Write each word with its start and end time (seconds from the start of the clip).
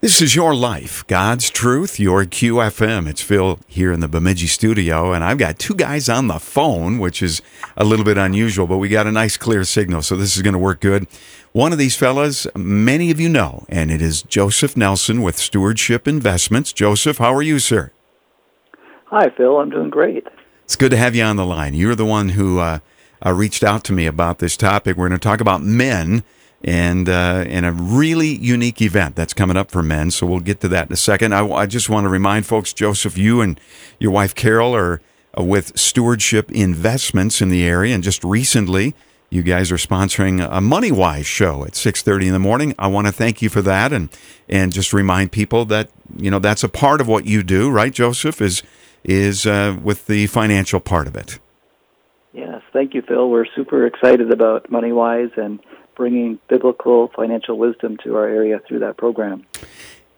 This 0.00 0.22
is 0.22 0.36
your 0.36 0.54
life, 0.54 1.04
God's 1.08 1.50
truth, 1.50 1.98
your 1.98 2.24
QFM. 2.24 3.08
It's 3.08 3.20
Phil 3.20 3.58
here 3.66 3.90
in 3.90 3.98
the 3.98 4.06
Bemidji 4.06 4.46
studio, 4.46 5.12
and 5.12 5.24
I've 5.24 5.38
got 5.38 5.58
two 5.58 5.74
guys 5.74 6.08
on 6.08 6.28
the 6.28 6.38
phone, 6.38 7.00
which 7.00 7.20
is 7.20 7.42
a 7.76 7.84
little 7.84 8.04
bit 8.04 8.16
unusual, 8.16 8.68
but 8.68 8.78
we 8.78 8.88
got 8.88 9.08
a 9.08 9.12
nice 9.12 9.36
clear 9.36 9.64
signal, 9.64 10.02
so 10.02 10.14
this 10.14 10.36
is 10.36 10.42
going 10.42 10.52
to 10.52 10.58
work 10.58 10.78
good. 10.78 11.08
One 11.50 11.72
of 11.72 11.78
these 11.78 11.96
fellas, 11.96 12.46
many 12.54 13.10
of 13.10 13.18
you 13.18 13.28
know, 13.28 13.66
and 13.68 13.90
it 13.90 14.00
is 14.00 14.22
Joseph 14.22 14.76
Nelson 14.76 15.20
with 15.20 15.36
Stewardship 15.36 16.06
Investments. 16.06 16.72
Joseph, 16.72 17.18
how 17.18 17.34
are 17.34 17.42
you, 17.42 17.58
sir? 17.58 17.90
Hi, 19.06 19.30
Phil. 19.36 19.58
I'm 19.58 19.68
doing 19.68 19.90
great. 19.90 20.28
It's 20.62 20.76
good 20.76 20.92
to 20.92 20.96
have 20.96 21.16
you 21.16 21.24
on 21.24 21.34
the 21.34 21.44
line. 21.44 21.74
You're 21.74 21.96
the 21.96 22.06
one 22.06 22.28
who 22.28 22.60
uh, 22.60 22.78
uh, 23.26 23.32
reached 23.32 23.64
out 23.64 23.82
to 23.84 23.92
me 23.92 24.06
about 24.06 24.38
this 24.38 24.56
topic. 24.56 24.96
We're 24.96 25.08
going 25.08 25.18
to 25.18 25.28
talk 25.28 25.40
about 25.40 25.60
men 25.60 26.22
and 26.64 27.08
uh, 27.08 27.44
and 27.46 27.64
a 27.64 27.72
really 27.72 28.28
unique 28.28 28.82
event 28.82 29.16
that's 29.16 29.34
coming 29.34 29.56
up 29.56 29.70
for 29.70 29.82
men. 29.82 30.10
So 30.10 30.26
we'll 30.26 30.40
get 30.40 30.60
to 30.60 30.68
that 30.68 30.88
in 30.88 30.92
a 30.92 30.96
second. 30.96 31.32
I, 31.34 31.46
I 31.48 31.66
just 31.66 31.88
want 31.88 32.04
to 32.04 32.08
remind 32.08 32.46
folks, 32.46 32.72
Joseph, 32.72 33.16
you 33.16 33.40
and 33.40 33.60
your 33.98 34.10
wife 34.10 34.34
Carol 34.34 34.74
are 34.74 35.00
uh, 35.38 35.42
with 35.42 35.78
Stewardship 35.78 36.50
Investments 36.50 37.40
in 37.40 37.48
the 37.48 37.64
area, 37.64 37.94
and 37.94 38.02
just 38.02 38.24
recently. 38.24 38.94
You 39.30 39.42
guys 39.42 39.70
are 39.70 39.76
sponsoring 39.76 40.42
a 40.42 40.58
MoneyWise 40.58 41.26
show 41.26 41.62
at 41.64 41.72
6:30 41.72 42.28
in 42.28 42.32
the 42.32 42.38
morning. 42.38 42.74
I 42.78 42.86
want 42.86 43.08
to 43.08 43.12
thank 43.12 43.42
you 43.42 43.50
for 43.50 43.60
that 43.60 43.92
and 43.92 44.08
and 44.48 44.72
just 44.72 44.94
remind 44.94 45.32
people 45.32 45.66
that 45.66 45.90
you 46.16 46.30
know 46.30 46.38
that's 46.38 46.64
a 46.64 46.68
part 46.68 47.02
of 47.02 47.08
what 47.08 47.26
you 47.26 47.42
do, 47.42 47.68
right 47.68 47.92
Joseph 47.92 48.40
is 48.40 48.62
is 49.04 49.44
uh, 49.44 49.76
with 49.82 50.06
the 50.06 50.28
financial 50.28 50.80
part 50.80 51.06
of 51.06 51.14
it. 51.14 51.38
Yes, 52.32 52.62
thank 52.72 52.94
you 52.94 53.02
Phil. 53.02 53.28
We're 53.28 53.44
super 53.54 53.86
excited 53.86 54.32
about 54.32 54.70
MoneyWise 54.70 55.36
and 55.36 55.60
bringing 55.98 56.38
biblical 56.48 57.08
financial 57.08 57.58
wisdom 57.58 57.98
to 58.04 58.16
our 58.16 58.26
area 58.26 58.60
through 58.66 58.78
that 58.78 58.96
program. 58.96 59.44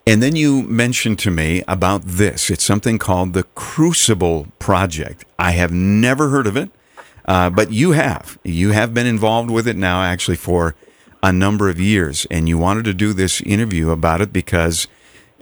And 0.07 0.23
then 0.23 0.37
you 0.37 0.63
mentioned 0.63 1.19
to 1.21 1.31
me 1.31 1.65
about 1.67 2.03
this. 2.03 2.51
It's 2.51 2.65
something 2.65 2.99
called 2.99 3.33
the 3.33 3.45
Crucible 3.55 4.47
Project. 4.59 5.25
I 5.39 5.53
have 5.53 5.73
never 5.73 6.29
heard 6.29 6.47
of 6.47 6.57
it, 6.57 6.71
uh, 7.25 7.51
but 7.51 7.73
you 7.73 7.93
have. 7.93 8.39
You 8.45 8.71
have 8.71 8.95
been 8.95 9.07
involved 9.07 9.51
with 9.51 9.67
it 9.67 9.77
now, 9.77 10.03
actually, 10.03 10.37
for 10.37 10.77
a 11.23 11.33
number 11.33 11.69
of 11.69 11.81
years. 11.81 12.27
And 12.31 12.49
you 12.49 12.59
wanted 12.59 12.85
to 12.85 12.95
do 12.95 13.13
this 13.13 13.41
interview 13.41 13.91
about 13.91 14.21
it 14.21 14.33
because 14.33 14.87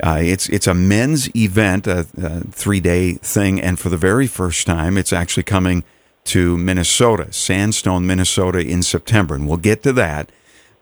uh, 0.05 0.21
it's 0.23 0.49
it's 0.49 0.67
a 0.67 0.75
men's 0.75 1.35
event, 1.35 1.87
a, 1.87 2.07
a 2.17 2.41
three 2.51 2.81
day 2.81 3.15
thing, 3.15 3.61
and 3.61 3.81
for 3.81 3.89
the 3.89 3.97
very 3.97 4.29
first 4.29 4.67
time, 4.67 4.97
it's 4.97 5.13
actually 5.13 5.43
coming 5.43 5.83
to 6.25 6.57
Minnesota, 6.57 7.33
Sandstone, 7.33 8.07
Minnesota, 8.07 8.59
in 8.59 8.83
September, 8.83 9.35
and 9.35 9.49
we'll 9.49 9.57
get 9.57 9.83
to 9.83 9.93
that. 9.95 10.31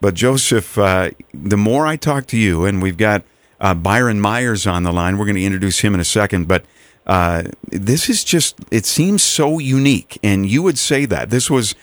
But 0.00 0.14
Joseph, 0.14 0.76
uh, 0.78 1.10
the 1.32 1.56
more 1.56 1.86
I 1.86 1.96
talk 1.96 2.26
to 2.26 2.36
you, 2.36 2.64
and 2.64 2.82
we've 2.82 2.96
got 2.96 3.22
uh, 3.60 3.74
Byron 3.74 4.20
Myers 4.20 4.66
on 4.66 4.82
the 4.82 4.92
line, 4.92 5.18
we're 5.18 5.24
going 5.24 5.36
to 5.36 5.44
introduce 5.44 5.80
him 5.80 5.94
in 5.94 6.00
a 6.00 6.04
second, 6.04 6.48
but 6.48 6.64
uh, 7.06 7.44
this 7.68 8.08
is 8.08 8.24
just, 8.24 8.56
it 8.70 8.84
seems 8.84 9.22
so 9.22 9.58
unique. 9.58 10.18
And 10.22 10.46
you 10.46 10.62
would 10.62 10.78
say 10.78 11.06
that. 11.06 11.30
This 11.30 11.50
was, 11.50 11.74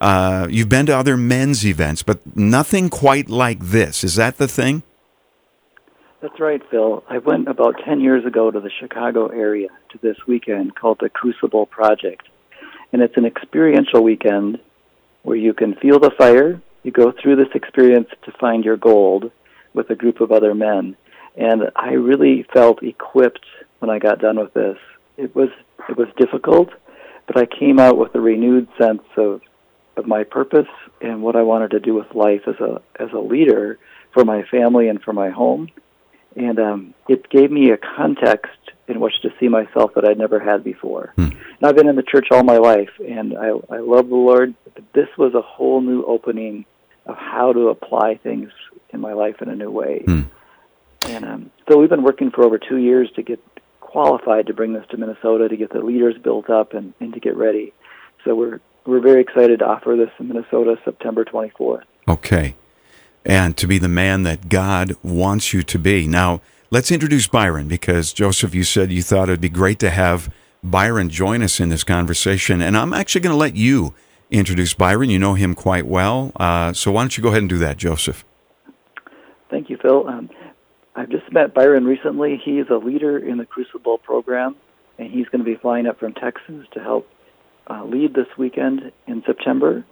uh, 0.00 0.48
you've 0.50 0.68
been 0.68 0.86
to 0.86 0.96
other 0.96 1.16
men's 1.16 1.64
events, 1.64 2.02
but 2.02 2.20
nothing 2.36 2.88
quite 2.88 3.28
like 3.28 3.60
this. 3.60 4.02
Is 4.02 4.16
that 4.16 4.38
the 4.38 4.48
thing? 4.48 4.82
That's 6.20 6.38
right, 6.40 6.60
Phil. 6.70 7.04
I 7.08 7.18
went 7.18 7.48
about 7.48 7.76
10 7.84 8.00
years 8.00 8.26
ago 8.26 8.50
to 8.50 8.60
the 8.60 8.70
Chicago 8.80 9.28
area 9.28 9.68
to 9.90 9.98
this 10.02 10.16
weekend 10.26 10.74
called 10.74 10.98
the 11.00 11.08
Crucible 11.08 11.66
Project 11.66 12.28
and 12.92 13.02
it's 13.02 13.16
an 13.16 13.24
experiential 13.24 14.02
weekend 14.02 14.58
where 15.22 15.36
you 15.36 15.54
can 15.54 15.74
feel 15.76 15.98
the 15.98 16.10
fire. 16.16 16.60
You 16.82 16.90
go 16.90 17.12
through 17.12 17.36
this 17.36 17.54
experience 17.54 18.08
to 18.24 18.32
find 18.32 18.64
your 18.64 18.76
gold 18.76 19.30
with 19.74 19.90
a 19.90 19.94
group 19.94 20.20
of 20.20 20.32
other 20.32 20.54
men, 20.54 20.96
and 21.36 21.70
I 21.76 21.92
really 21.92 22.44
felt 22.52 22.82
equipped 22.82 23.44
when 23.78 23.90
I 23.90 23.98
got 23.98 24.20
done 24.20 24.38
with 24.38 24.54
this. 24.54 24.78
It 25.16 25.34
was 25.34 25.50
it 25.88 25.96
was 25.96 26.08
difficult, 26.16 26.70
but 27.26 27.36
I 27.36 27.46
came 27.46 27.78
out 27.78 27.98
with 27.98 28.14
a 28.14 28.20
renewed 28.20 28.68
sense 28.78 29.02
of 29.16 29.40
of 29.96 30.06
my 30.06 30.24
purpose 30.24 30.68
and 31.00 31.22
what 31.22 31.36
I 31.36 31.42
wanted 31.42 31.72
to 31.72 31.80
do 31.80 31.94
with 31.94 32.14
life 32.14 32.42
as 32.46 32.56
a 32.60 32.80
as 32.98 33.12
a 33.12 33.18
leader 33.18 33.78
for 34.12 34.24
my 34.24 34.42
family 34.44 34.88
and 34.88 35.02
for 35.02 35.12
my 35.12 35.30
home. 35.30 35.68
And 36.36 36.58
um, 36.58 36.94
it 37.08 37.28
gave 37.28 37.50
me 37.50 37.70
a 37.70 37.76
context 37.76 38.52
in 38.86 39.00
which 39.00 39.20
to 39.22 39.30
see 39.38 39.48
myself 39.48 39.92
that 39.94 40.04
I'd 40.04 40.18
never 40.18 40.38
had 40.38 40.62
before. 40.62 41.12
Hmm. 41.16 41.22
And 41.22 41.64
I've 41.64 41.76
been 41.76 41.88
in 41.88 41.96
the 41.96 42.02
church 42.02 42.28
all 42.30 42.42
my 42.42 42.58
life, 42.58 42.90
and 42.98 43.36
I, 43.36 43.48
I 43.48 43.78
love 43.78 44.08
the 44.08 44.16
Lord. 44.16 44.54
But 44.74 44.84
this 44.94 45.08
was 45.18 45.34
a 45.34 45.42
whole 45.42 45.80
new 45.80 46.04
opening 46.04 46.64
of 47.10 47.16
how 47.16 47.52
to 47.52 47.68
apply 47.68 48.16
things 48.16 48.50
in 48.90 49.00
my 49.00 49.12
life 49.12 49.42
in 49.42 49.48
a 49.48 49.56
new 49.56 49.70
way. 49.70 50.02
Hmm. 50.04 50.22
And 51.02 51.24
um, 51.24 51.50
so 51.68 51.78
we've 51.78 51.88
been 51.88 52.02
working 52.02 52.30
for 52.30 52.44
over 52.44 52.58
two 52.58 52.76
years 52.76 53.10
to 53.16 53.22
get 53.22 53.40
qualified 53.80 54.46
to 54.46 54.54
bring 54.54 54.72
this 54.72 54.84
to 54.90 54.96
Minnesota, 54.96 55.48
to 55.48 55.56
get 55.56 55.72
the 55.72 55.80
leaders 55.80 56.16
built 56.18 56.50
up, 56.50 56.74
and, 56.74 56.94
and 57.00 57.12
to 57.14 57.20
get 57.20 57.36
ready. 57.36 57.72
So 58.24 58.34
we're 58.34 58.60
we're 58.86 59.00
very 59.00 59.20
excited 59.20 59.58
to 59.58 59.66
offer 59.66 59.94
this 59.96 60.10
in 60.18 60.28
Minnesota 60.28 60.76
September 60.84 61.24
24th. 61.24 61.82
Okay. 62.08 62.56
And 63.26 63.56
to 63.58 63.66
be 63.66 63.78
the 63.78 63.88
man 63.88 64.22
that 64.22 64.48
God 64.48 64.96
wants 65.02 65.52
you 65.52 65.62
to 65.62 65.78
be. 65.78 66.08
Now, 66.08 66.40
Let's 66.72 66.92
introduce 66.92 67.26
Byron 67.26 67.66
because 67.66 68.12
Joseph, 68.12 68.54
you 68.54 68.62
said 68.62 68.92
you 68.92 69.02
thought 69.02 69.28
it'd 69.28 69.40
be 69.40 69.48
great 69.48 69.80
to 69.80 69.90
have 69.90 70.32
Byron 70.62 71.08
join 71.08 71.42
us 71.42 71.58
in 71.58 71.68
this 71.68 71.82
conversation, 71.82 72.62
and 72.62 72.76
I'm 72.76 72.92
actually 72.92 73.22
going 73.22 73.32
to 73.32 73.36
let 73.36 73.56
you 73.56 73.92
introduce 74.30 74.74
Byron. 74.74 75.10
You 75.10 75.18
know 75.18 75.34
him 75.34 75.54
quite 75.54 75.86
well, 75.86 76.32
uh, 76.36 76.72
so 76.72 76.92
why 76.92 77.02
don't 77.02 77.16
you 77.16 77.22
go 77.22 77.30
ahead 77.30 77.42
and 77.42 77.48
do 77.48 77.58
that, 77.58 77.76
Joseph? 77.76 78.24
Thank 79.50 79.68
you, 79.68 79.76
Phil. 79.80 80.06
Um, 80.06 80.30
I've 80.94 81.10
just 81.10 81.32
met 81.32 81.54
Byron 81.54 81.84
recently. 81.84 82.40
He 82.42 82.58
is 82.58 82.68
a 82.70 82.76
leader 82.76 83.18
in 83.18 83.38
the 83.38 83.46
Crucible 83.46 83.98
program, 83.98 84.56
and 84.98 85.10
he's 85.10 85.26
going 85.26 85.44
to 85.44 85.44
be 85.44 85.56
flying 85.56 85.86
up 85.86 85.98
from 85.98 86.14
Texas 86.14 86.66
to 86.72 86.80
help 86.80 87.08
uh, 87.68 87.84
lead 87.84 88.14
this 88.14 88.26
weekend 88.38 88.92
in 89.06 89.22
September. 89.26 89.84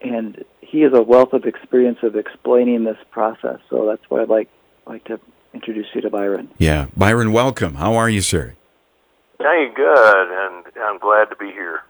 And 0.00 0.44
he 0.60 0.80
has 0.80 0.92
a 0.94 1.02
wealth 1.02 1.32
of 1.32 1.44
experience 1.44 1.98
of 2.02 2.16
explaining 2.16 2.84
this 2.84 2.96
process, 3.10 3.58
so 3.70 3.86
that's 3.86 4.02
why 4.08 4.22
I'd 4.22 4.28
like 4.28 4.48
like 4.86 5.04
to 5.04 5.20
introduce 5.54 5.86
you 5.94 6.00
to 6.00 6.10
Byron. 6.10 6.50
Yeah. 6.58 6.86
Byron, 6.96 7.32
welcome. 7.32 7.74
How 7.74 7.94
are 7.94 8.08
you, 8.08 8.20
sir? 8.20 8.56
Hey, 9.38 9.68
good, 9.74 10.28
and 10.30 10.64
I'm 10.82 10.98
glad 10.98 11.26
to 11.26 11.36
be 11.36 11.50
here. 11.50 11.80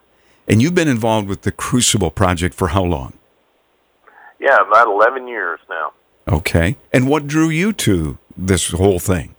And 0.48 0.60
you've 0.60 0.74
been 0.74 0.88
involved 0.88 1.28
with 1.28 1.42
the 1.42 1.52
Crucible 1.52 2.10
Project 2.10 2.54
for 2.54 2.68
how 2.68 2.82
long? 2.82 3.14
Yeah, 4.40 4.56
about 4.66 4.88
11 4.88 5.28
years 5.28 5.60
now. 5.68 5.92
Okay. 6.28 6.76
And 6.92 7.08
what 7.08 7.26
drew 7.26 7.48
you 7.48 7.72
to 7.74 8.18
this 8.36 8.70
whole 8.70 8.98
thing? 8.98 9.34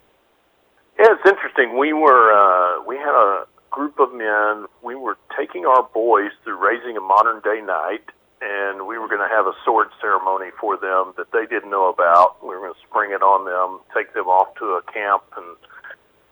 Yeah, 0.99 1.07
it's 1.11 1.27
interesting. 1.27 1.77
We 1.77 1.91
were 1.91 2.31
uh, 2.31 2.83
we 2.85 2.95
had 2.97 3.13
a 3.13 3.45
group 3.71 3.99
of 3.99 4.13
men. 4.13 4.67
We 4.81 4.95
were 4.95 5.17
taking 5.37 5.65
our 5.65 5.83
boys 5.93 6.31
through 6.43 6.63
raising 6.63 6.95
a 6.95 7.01
modern 7.01 7.41
day 7.41 7.61
knight 7.61 8.03
and 8.43 8.87
we 8.87 8.97
were 8.97 9.07
going 9.07 9.23
to 9.23 9.33
have 9.33 9.47
a 9.47 9.55
sword 9.63 9.87
ceremony 10.01 10.51
for 10.59 10.75
them 10.75 11.13
that 11.15 11.31
they 11.31 11.45
didn't 11.45 11.71
know 11.71 11.87
about. 11.89 12.43
We 12.43 12.49
were 12.49 12.59
going 12.59 12.73
to 12.73 12.87
spring 12.87 13.11
it 13.11 13.23
on 13.23 13.47
them, 13.47 13.79
take 13.95 14.13
them 14.13 14.27
off 14.27 14.53
to 14.59 14.75
a 14.75 14.83
camp, 14.91 15.23
and 15.37 15.55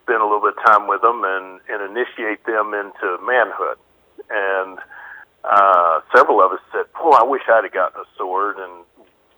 spend 0.04 0.20
a 0.20 0.26
little 0.26 0.42
bit 0.42 0.60
of 0.60 0.66
time 0.66 0.88
with 0.88 1.02
them, 1.02 1.24
and 1.24 1.62
and 1.72 1.80
initiate 1.88 2.44
them 2.46 2.76
into 2.76 3.18
manhood. 3.24 3.80
And 4.32 4.80
uh, 5.44 6.02
several 6.16 6.42
of 6.42 6.52
us 6.52 6.60
said, 6.72 6.86
"Boy, 6.94 7.12
I 7.12 7.24
wish 7.24 7.42
I'd 7.48 7.64
have 7.64 7.74
gotten 7.74 8.02
a 8.02 8.08
sword." 8.18 8.58
And 8.58 8.86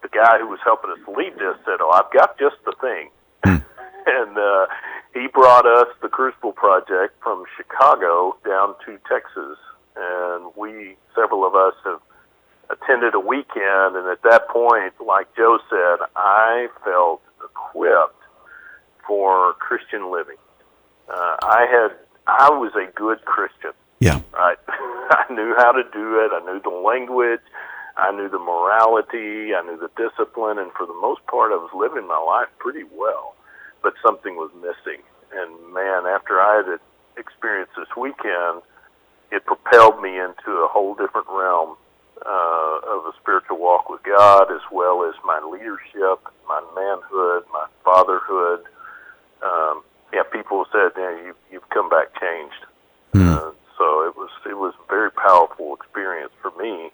the 0.01 0.09
guy 0.09 0.37
who 0.39 0.47
was 0.47 0.59
helping 0.63 0.91
us 0.91 0.99
lead 1.07 1.33
this 1.35 1.57
said, 1.65 1.81
"Oh, 1.81 1.89
I've 1.89 2.11
got 2.13 2.37
just 2.37 2.57
the 2.65 2.73
thing." 2.79 3.09
Hmm. 3.43 3.63
and 4.05 4.37
uh, 4.37 4.65
he 5.13 5.27
brought 5.27 5.65
us 5.65 5.87
the 6.01 6.09
Crucible 6.09 6.53
Project 6.53 7.15
from 7.21 7.45
Chicago 7.57 8.37
down 8.45 8.75
to 8.85 8.99
Texas, 9.09 9.57
and 9.95 10.51
we 10.55 10.95
several 11.15 11.45
of 11.45 11.55
us 11.55 11.73
have 11.85 12.01
attended 12.69 13.13
a 13.13 13.19
weekend, 13.19 13.95
and 13.95 14.07
at 14.07 14.21
that 14.23 14.47
point, 14.49 14.93
like 15.05 15.27
Joe 15.35 15.59
said, 15.69 16.05
I 16.15 16.67
felt 16.83 17.21
equipped 17.43 18.21
for 19.07 19.53
Christian 19.53 20.11
living. 20.11 20.37
Uh, 21.09 21.35
I 21.43 21.65
had, 21.69 21.97
I 22.27 22.49
was 22.51 22.71
a 22.75 22.91
good 22.93 23.23
Christian. 23.25 23.71
Yeah. 24.03 24.19
Right. 24.33 24.57
I 24.67 25.25
knew 25.31 25.55
how 25.57 25.71
to 25.71 25.83
do 25.83 26.19
it. 26.19 26.31
I 26.33 26.43
knew 26.45 26.59
the 26.61 26.75
language. 26.75 27.41
I 27.95 28.11
knew 28.11 28.27
the 28.27 28.39
morality. 28.39 29.53
I 29.53 29.61
knew 29.63 29.77
the 29.77 29.91
discipline, 29.95 30.57
and 30.57 30.71
for 30.73 30.85
the 30.85 30.97
most 30.99 31.25
part, 31.27 31.51
I 31.51 31.55
was 31.55 31.71
living 31.73 32.07
my 32.07 32.19
life 32.19 32.49
pretty 32.59 32.83
well. 32.83 33.35
But 33.81 33.93
something 34.03 34.35
was 34.35 34.51
missing, 34.55 35.03
and 35.35 35.73
man, 35.73 36.05
after 36.07 36.39
I 36.39 36.63
had 36.63 36.79
experienced 37.17 37.73
this 37.77 37.91
weekend, 37.95 38.63
it 39.31 39.45
propelled 39.45 40.01
me 40.01 40.17
into 40.17 40.51
a 40.63 40.67
whole 40.67 40.95
different 40.95 41.27
realm 41.29 41.75
uh, 42.25 42.75
of 42.87 43.05
a 43.05 43.11
spiritual 43.21 43.59
walk 43.59 43.89
with 43.89 44.01
God, 44.03 44.51
as 44.51 44.61
well 44.71 45.03
as 45.03 45.15
my 45.25 45.39
leadership, 45.43 46.23
my 46.47 46.61
manhood, 46.73 47.43
my 47.51 47.67
fatherhood. 47.83 48.63
Um, 49.43 49.83
yeah, 50.13 50.23
people 50.31 50.65
said, 50.71 50.91
yeah, 50.97 51.11
you, 51.11 51.35
you've 51.51 51.69
come 51.69 51.89
back 51.89 52.13
changed. 52.19 52.63
Mm. 53.13 53.27
Uh, 53.27 53.51
so 53.83 54.07
it 54.07 54.15
was 54.15 54.29
it 54.45 54.57
was 54.57 54.73
a 54.83 54.87
very 54.87 55.11
powerful 55.11 55.75
experience 55.75 56.31
for 56.41 56.51
me, 56.51 56.89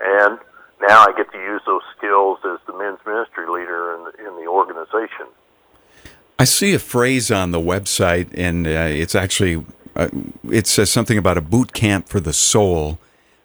and 0.00 0.38
now 0.80 1.02
I 1.02 1.12
get 1.16 1.30
to 1.32 1.38
use 1.38 1.62
those 1.66 1.82
skills 1.96 2.38
as 2.44 2.58
the 2.66 2.72
men's 2.78 3.00
ministry 3.04 3.46
leader 3.48 3.96
in 3.96 4.04
the, 4.04 4.28
in 4.28 4.36
the 4.42 4.48
organization. 4.48 5.26
I 6.38 6.44
see 6.44 6.72
a 6.72 6.78
phrase 6.78 7.30
on 7.30 7.50
the 7.50 7.58
website, 7.58 8.28
and 8.34 8.66
uh, 8.66 8.86
it's 8.88 9.14
actually 9.14 9.64
uh, 9.96 10.08
it 10.48 10.66
says 10.66 10.90
something 10.90 11.18
about 11.18 11.36
a 11.36 11.42
boot 11.42 11.72
camp 11.72 12.08
for 12.08 12.20
the 12.20 12.32
soul. 12.32 12.98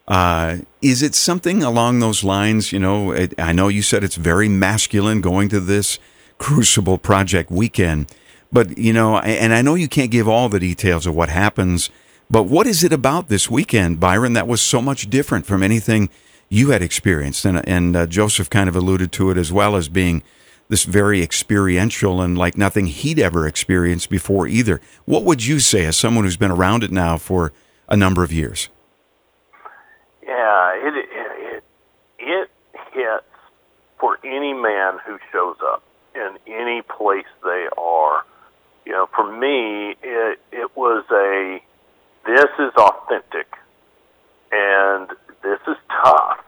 Uh, 0.08 0.58
is 0.84 1.02
it 1.02 1.16
something 1.16 1.64
along 1.64 2.00
those 2.00 2.24
lines? 2.24 2.72
You 2.72 2.80
know, 2.80 3.12
it, 3.12 3.34
I 3.40 3.52
know 3.52 3.68
you 3.68 3.82
said 3.82 4.04
it's 4.04 4.16
very 4.16 4.48
masculine 4.48 5.22
going 5.22 5.50
to 5.50 5.60
this 5.60 5.98
Crucible 6.38 7.00
Project 7.00 7.50
weekend, 7.50 8.14
but 8.52 8.78
you 8.78 8.94
know, 8.94 9.18
and 9.18 9.54
I 9.54 9.64
know 9.64 9.74
you 9.74 9.88
can't 9.88 10.12
give 10.12 10.28
all 10.28 10.50
the 10.50 10.60
details 10.60 11.08
of 11.08 11.16
what 11.16 11.30
happens. 11.30 11.90
But 12.30 12.44
what 12.44 12.68
is 12.68 12.84
it 12.84 12.92
about 12.92 13.30
this 13.30 13.50
weekend, 13.50 14.00
Byron, 14.00 14.34
that 14.34 14.48
was 14.48 14.62
so 14.62 14.82
much 14.82 15.10
different 15.10 15.46
from 15.46 15.62
anything 15.62 16.10
you 16.50 16.72
had 16.72 16.82
experienced? 16.82 17.46
And, 17.46 17.68
and 17.68 17.96
uh, 17.96 18.08
Joseph 18.08 18.50
kind 18.50 18.68
of 18.68 18.76
alluded 18.76 19.12
to 19.14 19.30
it 19.30 19.38
as 19.38 19.52
well 19.52 19.76
as 19.76 19.90
being 19.90 20.24
this 20.68 20.84
very 20.84 21.22
experiential 21.22 22.22
and 22.22 22.38
like 22.38 22.58
nothing 22.58 22.88
he'd 22.88 23.20
ever 23.20 23.48
experienced 23.48 24.10
before 24.10 24.48
either. 24.48 24.82
What 25.06 25.24
would 25.24 25.46
you 25.46 25.60
say 25.60 25.86
as 25.86 25.96
someone 25.96 26.24
who's 26.24 26.38
been 26.38 26.52
around 26.52 26.84
it 26.84 26.92
now 26.92 27.18
for 27.18 27.54
a 27.88 27.96
number 27.96 28.24
of 28.24 28.32
years? 28.32 28.70
Yeah, 30.24 30.74
it 30.76 30.94
it 30.96 31.64
it 32.18 32.50
hits 32.94 33.24
for 34.00 34.18
any 34.24 34.54
man 34.54 34.98
who 35.06 35.20
shows 35.32 35.58
up 35.64 35.84
in 36.16 36.38
any 36.48 36.82
place 36.82 37.26
they 37.44 37.68
are. 37.78 38.26
You 38.86 38.94
know, 38.94 39.08
for 39.16 39.32
me, 39.32 39.96
it 40.02 40.40
it 40.52 40.76
was 40.76 41.06
a 41.12 41.62
this 42.26 42.52
is 42.60 42.74
authentic, 42.78 43.48
and 44.52 45.10
this 45.44 45.60
is 45.68 45.78
tough. 46.04 46.40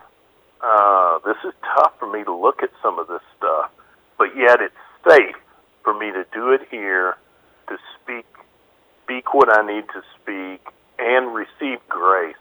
Uh, 0.62 1.20
this 1.26 1.38
is 1.46 1.54
tough 1.76 1.94
for 2.00 2.12
me 2.12 2.24
to 2.24 2.34
look 2.34 2.64
at 2.64 2.72
some 2.82 2.98
of 3.00 3.08
this 3.08 3.22
stuff 3.38 3.72
but 4.18 4.36
yet 4.36 4.60
it's 4.62 4.76
safe 5.08 5.36
for 5.84 5.94
me 5.94 6.12
to 6.12 6.26
do 6.34 6.52
it 6.52 6.62
here, 6.70 7.16
to 7.70 7.78
speak, 7.96 8.26
speak 9.04 9.34
what 9.34 9.56
I 9.56 9.66
need 9.66 9.86
to 9.94 10.02
speak, 10.20 10.62
and 11.00 11.34
receive 11.34 11.80
grace. 11.88 12.36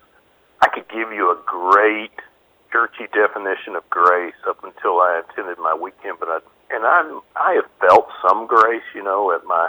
I 0.62 0.68
could 0.68 0.88
give 0.88 1.12
you 1.12 1.30
a 1.30 1.38
great 1.44 2.16
churchy 2.72 3.06
definition 3.12 3.76
of 3.76 3.88
grace 3.90 4.34
up 4.48 4.64
until 4.64 4.98
I 5.00 5.22
attended 5.22 5.58
my 5.58 5.74
weekend, 5.74 6.16
but 6.18 6.28
I 6.28 6.38
and 6.68 6.84
I 6.84 7.20
I 7.36 7.52
have 7.54 7.70
felt 7.78 8.08
some 8.26 8.46
grace, 8.46 8.82
you 8.94 9.02
know, 9.02 9.30
at 9.32 9.44
my 9.44 9.68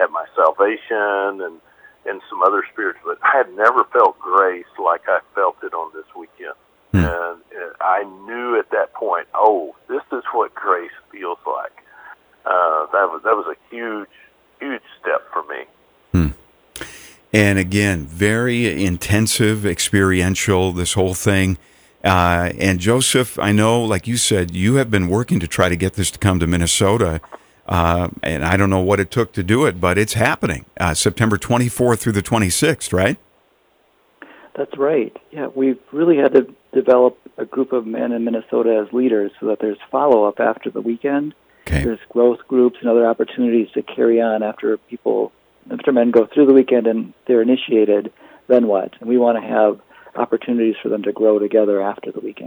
at 0.00 0.10
my 0.10 0.26
salvation 0.36 1.42
and 1.42 1.60
and 2.08 2.20
some 2.28 2.42
other 2.42 2.62
spirits, 2.72 2.98
but 3.04 3.18
I 3.22 3.36
had 3.36 3.52
never 3.54 3.84
felt 3.92 4.18
grace 4.18 4.64
like 4.82 5.02
I 5.08 5.20
felt 5.34 5.56
it 5.62 5.74
on 5.74 5.92
this 5.94 6.06
weekend. 6.16 6.54
Hmm. 6.92 6.98
And 6.98 7.42
I 7.80 8.04
knew 8.26 8.58
at 8.58 8.70
that 8.70 8.94
point, 8.94 9.26
oh, 9.34 9.74
this 9.88 10.02
is 10.12 10.22
what 10.32 10.54
grace 10.54 10.90
feels 11.10 11.38
like. 11.46 11.72
Uh, 12.44 12.86
that 12.92 13.10
was 13.10 13.22
that 13.24 13.34
was 13.34 13.46
a 13.46 13.74
huge, 13.74 14.08
huge 14.60 14.82
step 15.00 15.26
for 15.32 15.42
me. 15.44 15.64
Hmm. 16.12 16.86
And 17.32 17.58
again, 17.58 18.06
very 18.06 18.84
intensive, 18.84 19.66
experiential. 19.66 20.72
This 20.72 20.94
whole 20.94 21.14
thing. 21.14 21.58
Uh, 22.04 22.52
and 22.58 22.78
Joseph, 22.78 23.36
I 23.40 23.50
know, 23.50 23.82
like 23.82 24.06
you 24.06 24.16
said, 24.16 24.52
you 24.52 24.76
have 24.76 24.92
been 24.92 25.08
working 25.08 25.40
to 25.40 25.48
try 25.48 25.68
to 25.68 25.74
get 25.74 25.94
this 25.94 26.10
to 26.12 26.18
come 26.20 26.38
to 26.38 26.46
Minnesota. 26.46 27.20
Uh, 27.66 28.08
and 28.22 28.44
I 28.44 28.56
don't 28.56 28.70
know 28.70 28.80
what 28.80 29.00
it 29.00 29.10
took 29.10 29.32
to 29.32 29.42
do 29.42 29.66
it, 29.66 29.80
but 29.80 29.98
it's 29.98 30.14
happening. 30.14 30.66
Uh, 30.78 30.94
September 30.94 31.36
24th 31.36 31.98
through 31.98 32.12
the 32.12 32.22
26th, 32.22 32.92
right? 32.92 33.18
That's 34.56 34.76
right. 34.78 35.14
Yeah, 35.32 35.48
we've 35.54 35.80
really 35.92 36.16
had 36.16 36.32
to 36.34 36.54
develop 36.72 37.18
a 37.36 37.44
group 37.44 37.72
of 37.72 37.86
men 37.86 38.12
in 38.12 38.24
Minnesota 38.24 38.84
as 38.86 38.92
leaders 38.92 39.32
so 39.40 39.46
that 39.46 39.58
there's 39.60 39.78
follow 39.90 40.24
up 40.24 40.40
after 40.40 40.70
the 40.70 40.80
weekend. 40.80 41.34
Okay. 41.66 41.84
There's 41.84 41.98
growth 42.08 42.38
groups 42.48 42.76
and 42.80 42.88
other 42.88 43.06
opportunities 43.06 43.68
to 43.72 43.82
carry 43.82 44.20
on 44.20 44.42
after 44.42 44.76
people, 44.76 45.32
after 45.70 45.92
men 45.92 46.10
go 46.10 46.26
through 46.26 46.46
the 46.46 46.52
weekend 46.52 46.86
and 46.86 47.12
they're 47.26 47.42
initiated. 47.42 48.12
Then 48.46 48.68
what? 48.68 48.94
And 49.00 49.08
we 49.08 49.18
want 49.18 49.42
to 49.42 49.46
have 49.46 49.80
opportunities 50.14 50.76
for 50.82 50.88
them 50.88 51.02
to 51.02 51.12
grow 51.12 51.38
together 51.38 51.82
after 51.82 52.12
the 52.12 52.20
weekend. 52.20 52.45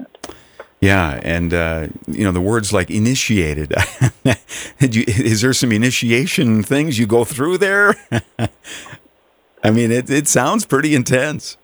Yeah, 0.81 1.19
and 1.23 1.53
uh, 1.53 1.87
you 2.07 2.23
know 2.23 2.31
the 2.31 2.39
words 2.39 2.71
like 2.71 2.89
initiated. 2.89 3.73
you, 4.79 5.03
is 5.07 5.41
there 5.41 5.51
some 5.51 5.73
initiation 5.73 6.63
things 6.63 6.97
you 6.97 7.05
go 7.05 7.25
through 7.25 7.57
there? 7.57 7.95
I 9.63 9.71
mean, 9.71 9.91
it 9.91 10.09
it 10.09 10.27
sounds 10.27 10.65
pretty 10.65 10.95
intense. 10.95 11.57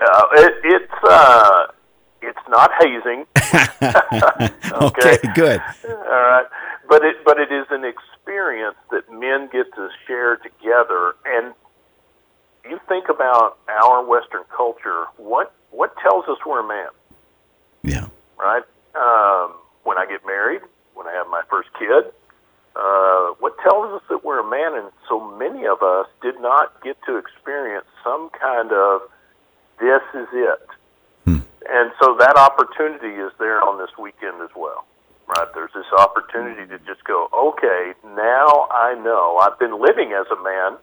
Uh, 0.00 0.22
it, 0.32 0.52
it's 0.64 1.04
uh, 1.08 1.66
it's 2.20 2.48
not 2.48 2.72
hazing. 2.80 3.26
okay. 4.82 5.14
okay, 5.14 5.18
good. 5.34 5.60
All 5.88 5.94
right, 5.94 6.46
but 6.88 7.04
it 7.04 7.16
but 7.24 7.38
it 7.38 7.52
is 7.52 7.66
an 7.70 7.84
experience 7.84 8.76
that 8.90 9.08
men 9.12 9.48
get 9.52 9.72
to 9.76 9.88
share 10.06 10.36
together. 10.36 11.14
And 11.26 11.54
you 12.68 12.80
think 12.88 13.08
about 13.08 13.58
our 13.68 14.04
Western 14.04 14.42
culture. 14.56 15.04
What 15.16 15.54
what 15.70 15.94
tells 16.02 16.24
us 16.26 16.38
we're 16.44 16.64
a 16.64 16.66
man? 16.66 16.88
Yeah. 17.82 18.06
Right. 18.38 18.62
Um, 18.94 19.54
when 19.84 19.98
I 19.98 20.06
get 20.06 20.24
married, 20.26 20.62
when 20.94 21.06
I 21.06 21.12
have 21.12 21.26
my 21.28 21.42
first 21.48 21.68
kid, 21.78 22.12
uh, 22.76 23.34
what 23.40 23.56
tells 23.62 23.92
us 23.92 24.02
that 24.08 24.24
we're 24.24 24.40
a 24.40 24.48
man? 24.48 24.78
And 24.78 24.92
so 25.08 25.20
many 25.36 25.66
of 25.66 25.82
us 25.82 26.06
did 26.22 26.40
not 26.40 26.82
get 26.82 26.96
to 27.06 27.16
experience 27.16 27.86
some 28.04 28.30
kind 28.30 28.72
of 28.72 29.02
this 29.80 30.02
is 30.14 30.28
it. 30.32 30.66
Hmm. 31.24 31.40
And 31.68 31.90
so 32.00 32.16
that 32.18 32.36
opportunity 32.36 33.16
is 33.20 33.32
there 33.38 33.62
on 33.62 33.78
this 33.78 33.90
weekend 33.98 34.42
as 34.42 34.50
well. 34.54 34.84
Right? 35.26 35.48
There's 35.54 35.72
this 35.74 35.86
opportunity 35.96 36.66
to 36.66 36.78
just 36.80 37.04
go, 37.04 37.28
okay, 37.32 37.94
now 38.04 38.68
I 38.70 38.94
know. 39.02 39.38
I've 39.38 39.58
been 39.58 39.80
living 39.80 40.12
as 40.12 40.26
a 40.30 40.42
man, 40.42 40.76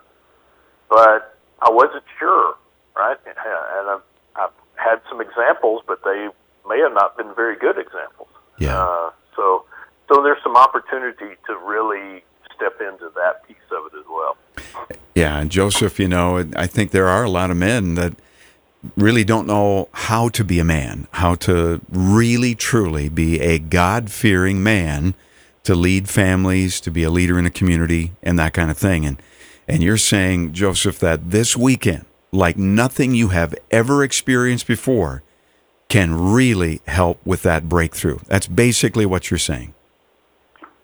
but 0.90 1.38
I 1.62 1.70
wasn't 1.70 2.04
sure, 2.18 2.56
right? 2.96 3.18
And 3.28 3.90
I've, 3.90 4.02
I've 4.36 4.56
had 4.76 5.02
some 5.10 5.20
examples, 5.20 5.84
but 5.86 6.00
they 6.04 6.30
may 6.68 6.80
have 6.80 6.94
not 6.94 7.18
been 7.18 7.34
very 7.36 7.58
good 7.58 7.78
examples. 7.78 8.30
Yeah. 8.60 8.82
Uh, 8.82 9.12
so, 9.36 9.66
so 10.10 10.22
there's 10.24 10.42
some 10.44 10.56
opportunity 10.56 11.36
to 11.48 11.58
really 11.58 12.24
step 12.56 12.82
into 12.82 13.12
that 13.16 13.48
piece 13.48 13.58
of 13.72 13.86
it 13.94 14.00
as 14.00 14.06
well. 14.10 14.38
Yeah, 15.16 15.40
and 15.40 15.50
Joseph, 15.50 16.00
you 16.00 16.08
know, 16.08 16.46
I 16.56 16.68
think 16.68 16.92
there 16.92 17.08
are 17.08 17.24
a 17.24 17.30
lot 17.30 17.52
of 17.52 17.58
men 17.58 17.96
that 17.96 18.14
really 18.96 19.24
don't 19.24 19.48
know 19.48 19.90
how 19.92 20.30
to 20.30 20.44
be 20.44 20.60
a 20.60 20.64
man, 20.64 21.08
how 21.12 21.36
to 21.36 21.82
really 21.90 22.56
truly 22.56 23.10
be 23.10 23.40
a 23.40 23.60
God 23.60 24.12
fearing 24.12 24.62
man 24.62 25.16
to 25.64 25.76
lead 25.76 26.08
families, 26.08 26.80
to 26.82 26.92
be 26.92 27.04
a 27.04 27.10
leader 27.10 27.38
in 27.38 27.46
a 27.46 27.50
community, 27.50 28.14
and 28.24 28.40
that 28.40 28.54
kind 28.54 28.72
of 28.72 28.78
thing. 28.78 29.06
And 29.06 29.22
and 29.68 29.84
you're 29.84 29.98
saying, 29.98 30.54
Joseph, 30.54 30.98
that 31.00 31.30
this 31.32 31.58
weekend, 31.58 32.06
like 32.32 32.58
nothing 32.58 33.14
you 33.14 33.30
have 33.30 33.54
ever 33.70 34.04
experienced 34.04 34.66
before, 34.66 35.24
can 35.90 36.14
really 36.14 36.82
help 36.88 37.20
with 37.26 37.44
that 37.44 37.70
breakthrough. 37.70 38.20
That's 38.28 38.48
basically 38.48 39.06
what 39.06 39.32
you're 39.32 39.38
saying. 39.38 39.74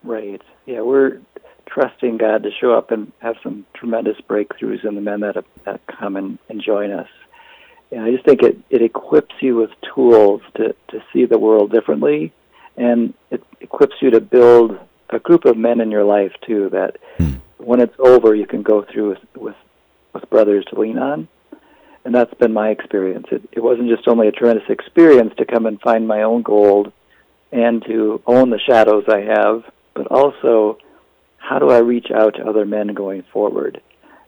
Right. 0.04 0.42
Yeah, 0.66 0.82
we're 0.82 1.20
trusting 1.68 2.18
God 2.18 2.44
to 2.44 2.52
show 2.52 2.74
up 2.74 2.92
and 2.92 3.12
have 3.20 3.36
some 3.44 3.66
tremendous 3.74 4.18
breakthroughs 4.30 4.86
in 4.86 4.96
the 4.96 5.02
men 5.02 5.22
that, 5.22 5.44
that 5.66 5.82
come 5.88 6.16
and, 6.16 6.38
and 6.50 6.62
join 6.62 6.92
us. 6.92 7.10
And 7.92 8.02
I 8.02 8.12
just 8.12 8.26
think 8.26 8.42
it, 8.42 8.58
it 8.70 8.82
equips 8.82 9.36
you 9.40 9.56
with 9.58 9.72
tools 9.94 10.42
to, 10.56 10.76
to 10.90 11.04
see 11.12 11.26
the 11.26 11.38
world 11.38 11.72
differently, 11.72 12.34
and 12.76 13.14
it 13.30 13.44
equips 13.62 13.96
you 14.02 14.10
to 14.12 14.20
build 14.20 14.80
a 15.10 15.20
group 15.20 15.46
of 15.46 15.58
men 15.58 15.80
in 15.80 15.92
your 15.92 16.04
life 16.04 16.32
too. 16.46 16.70
That 16.70 16.98
hmm. 17.18 17.34
when 17.58 17.82
it's 17.82 17.96
over, 18.00 18.34
you 18.34 18.48
can 18.48 18.64
go 18.64 18.84
through 18.84 19.10
with, 19.10 19.20
with 19.36 19.56
with 20.14 20.30
brothers 20.30 20.66
to 20.66 20.80
lean 20.80 20.98
on, 20.98 21.28
and 22.06 22.14
that's 22.14 22.34
been 22.36 22.54
my 22.54 22.70
experience. 22.70 23.28
It, 23.32 23.48
it 23.52 23.64
wasn't 23.64 23.90
just 23.90 24.08
only 24.08 24.28
a 24.28 24.32
tremendous 24.32 24.70
experience 24.70 25.34
to 25.38 25.46
come 25.46 25.66
and 25.66 25.80
find 25.82 26.08
my 26.08 26.24
own 26.24 26.42
gold, 26.42 26.92
and 27.52 27.84
to 27.86 28.22
own 28.26 28.50
the 28.50 28.60
shadows 28.60 29.06
I 29.08 29.22
have, 29.22 29.64
but 29.94 30.08
also 30.08 30.78
how 31.38 31.60
do 31.60 31.70
I 31.70 31.80
reach 31.80 32.08
out 32.12 32.36
to 32.36 32.48
other 32.48 32.66
men 32.66 32.94
going 32.94 33.24
forward? 33.34 33.82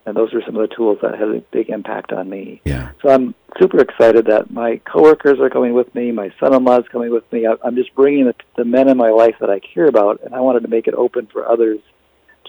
and 0.06 0.16
those 0.16 0.34
are 0.34 0.42
some 0.46 0.56
of 0.56 0.68
the 0.68 0.76
tools 0.76 1.00
that 1.02 1.18
had 1.18 1.30
a 1.30 1.40
big 1.52 1.70
impact 1.70 2.14
on 2.14 2.30
me. 2.30 2.62
Yeah. 2.64 2.92
So 3.02 3.10
I'm 3.10 3.34
super 3.60 3.80
excited 3.80 4.28
that 4.28 4.52
my 4.52 4.78
coworkers 4.86 5.40
are 5.40 5.50
coming 5.50 5.74
with 5.74 5.94
me, 5.96 6.12
my 6.12 6.32
son-in-law 6.40 6.82
is 6.82 6.88
coming 6.92 7.12
with 7.12 7.30
me. 7.32 7.48
I'm 7.48 7.76
just 7.76 7.94
bringing 7.96 8.26
the, 8.26 8.36
the 8.56 8.66
men 8.66 8.88
in 8.88 8.98
my 8.98 9.10
life 9.10 9.36
that 9.40 9.50
I 9.50 9.60
care 9.60 9.88
about, 9.88 10.22
and 10.24 10.36
I 10.36 10.42
wanted 10.42 10.62
to 10.62 10.68
make 10.68 10.88
it 10.88 10.94
open 10.94 11.28
for 11.28 11.48
others 11.48 11.80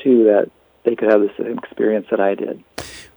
too 0.02 0.24
that 0.24 0.50
they 0.84 0.94
could 0.94 1.10
have 1.10 1.20
the 1.20 1.32
same 1.38 1.58
experience 1.58 2.06
that 2.10 2.20
I 2.20 2.34
did. 2.34 2.62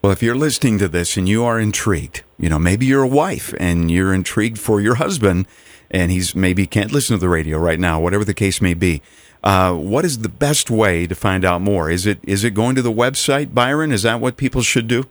Well, 0.01 0.11
if 0.11 0.23
you're 0.23 0.35
listening 0.35 0.77
to 0.79 0.87
this 0.87 1.17
and 1.17 1.27
you 1.27 1.43
are 1.43 1.59
intrigued, 1.59 2.23
you 2.37 2.49
know, 2.49 2.59
maybe 2.59 2.85
you're 2.85 3.03
a 3.03 3.07
wife 3.07 3.53
and 3.59 3.91
you're 3.91 4.13
intrigued 4.13 4.57
for 4.57 4.79
your 4.79 4.95
husband, 4.95 5.45
and 5.91 6.11
he's 6.11 6.35
maybe 6.35 6.65
can't 6.67 6.91
listen 6.91 7.15
to 7.15 7.19
the 7.19 7.29
radio 7.29 7.57
right 7.57 7.79
now, 7.79 7.99
whatever 7.99 8.23
the 8.23 8.33
case 8.33 8.61
may 8.61 8.73
be 8.73 9.01
uh, 9.43 9.73
what 9.73 10.03
is 10.05 10.19
the 10.19 10.29
best 10.29 10.69
way 10.69 11.07
to 11.07 11.15
find 11.15 11.45
out 11.45 11.61
more? 11.61 11.89
Is 11.89 12.05
it 12.05 12.19
is 12.23 12.43
it 12.43 12.51
going 12.51 12.75
to 12.75 12.81
the 12.81 12.91
website, 12.91 13.53
Byron? 13.53 13.91
Is 13.91 14.03
that 14.03 14.19
what 14.19 14.37
people 14.37 14.61
should 14.61 14.87
do? 14.87 15.05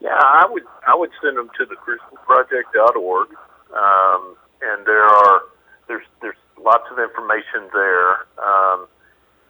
Yeah, 0.00 0.18
I 0.18 0.46
would 0.50 0.64
I 0.86 0.94
would 0.96 1.10
send 1.22 1.36
them 1.36 1.50
to 1.58 1.64
the 1.64 1.76
crucibleproject.org, 1.76 3.28
um, 3.76 4.36
and 4.62 4.86
there 4.86 5.04
are 5.04 5.42
there's 5.86 6.06
there's 6.20 6.36
lots 6.60 6.84
of 6.90 6.98
information 6.98 7.70
there. 7.72 8.26
Um, 8.42 8.88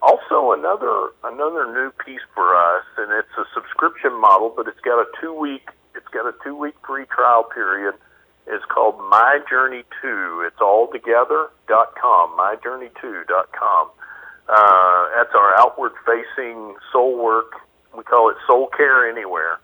also 0.02 0.52
another 0.52 1.10
another 1.24 1.66
new 1.72 1.90
piece 2.04 2.24
for 2.34 2.54
us, 2.54 2.84
and 2.96 3.12
it's 3.12 3.34
a 3.38 3.44
subscription 3.54 4.18
model, 4.20 4.52
but 4.54 4.66
it's 4.68 4.80
got 4.80 5.00
a 5.00 5.06
two 5.20 5.32
week 5.32 5.68
it's 5.94 6.08
got 6.08 6.26
a 6.26 6.34
two 6.44 6.56
week 6.56 6.74
free 6.86 7.06
trial 7.06 7.44
period. 7.44 7.94
It's 8.46 8.64
called 8.64 8.98
My 9.10 9.40
Journey 9.48 9.84
Two. 10.00 10.42
It's 10.46 10.60
all 10.60 10.88
together 10.90 11.50
dot 11.66 11.94
com. 12.00 12.30
MyJourney2 12.38 13.26
dot 13.26 13.52
com. 13.52 13.90
Uh, 14.48 15.08
that's 15.16 15.34
our 15.34 15.54
outward 15.58 15.92
facing 16.06 16.74
soul 16.90 17.22
work. 17.22 17.52
We 17.96 18.04
call 18.04 18.30
it 18.30 18.36
Soul 18.46 18.68
Care 18.74 19.10
Anywhere. 19.10 19.58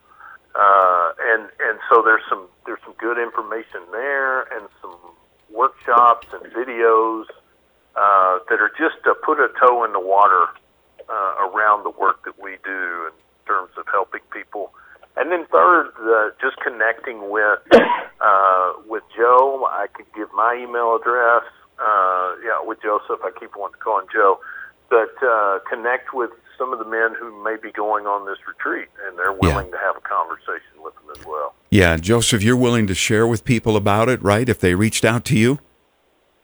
Uh, 0.55 1.13
and 1.21 1.49
and 1.61 1.79
so 1.89 2.03
there's 2.05 2.23
some 2.29 2.47
there's 2.67 2.81
some 2.85 2.95
good 2.99 3.19
information 3.19 3.81
there 3.91 4.43
and 4.43 4.69
some 4.83 4.97
workshops 5.51 6.27
and 6.33 6.53
videos 6.53 7.25
uh, 7.97 8.39
that 8.49 8.61
are 8.61 8.73
just 8.79 9.03
to 9.05 9.15
put 9.15 9.39
a 9.39 9.49
toe 9.61 9.85
in 9.85 9.93
the 9.93 10.01
water 10.01 10.47
uh, 11.09 11.49
around 11.49 11.85
the 11.85 11.91
work 11.91 12.25
that 12.25 12.41
we 12.43 12.57
do 12.65 13.09
in 13.09 13.15
terms 13.47 13.71
of 13.77 13.85
helping 13.91 14.21
people. 14.33 14.73
And 15.17 15.31
then 15.31 15.47
third, 15.47 15.93
uh, 16.03 16.31
just 16.41 16.57
connecting 16.59 17.31
with 17.31 17.61
uh, 18.21 18.73
with 18.89 19.05
Joe. 19.17 19.69
I 19.71 19.87
could 19.93 20.07
give 20.15 20.29
my 20.35 20.59
email 20.61 20.97
address. 20.97 21.45
Uh, 21.79 22.35
yeah, 22.45 22.63
with 22.63 22.79
Joseph, 22.83 23.21
I 23.23 23.31
keep 23.39 23.57
wanting 23.57 23.75
to 23.75 23.81
call 23.81 24.01
him 24.01 24.07
Joe, 24.13 24.39
but 24.91 25.15
uh, 25.23 25.59
connect 25.69 26.15
with 26.15 26.31
some 26.57 26.73
of 26.73 26.79
the 26.79 26.85
men 26.85 27.15
who 27.19 27.43
may 27.43 27.57
be 27.61 27.73
going 27.73 28.07
on 28.07 28.27
this 28.27 28.39
retreat, 28.47 28.89
and 29.07 29.19
they're 29.19 29.33
willing 29.33 29.67
yeah. 29.67 29.73
to 29.73 29.79
have 29.79 29.97
a 29.97 30.01
conversation 30.01 30.83
with 30.83 30.95
them 30.95 31.15
as 31.19 31.27
well. 31.27 31.55
Yeah, 31.71 31.97
Joseph, 31.97 32.43
you're 32.43 32.57
willing 32.57 32.87
to 32.87 32.95
share 32.95 33.27
with 33.27 33.45
people 33.45 33.77
about 33.77 34.09
it, 34.09 34.23
right? 34.23 34.49
If 34.49 34.61
they 34.61 34.75
reached 34.75 35.05
out 35.05 35.25
to 35.27 35.39
you. 35.39 35.59